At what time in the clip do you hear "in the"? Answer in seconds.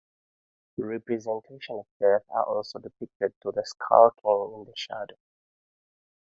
4.57-4.73